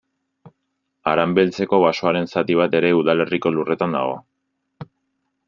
Haranbeltzeko 1.11 1.81
basoaren 1.83 2.31
zati 2.35 2.57
bat 2.61 2.79
ere 2.81 2.91
udalerriko 3.01 3.53
lurretan 3.59 3.95
dago. 3.99 4.19